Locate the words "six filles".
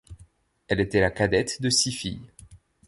1.69-2.31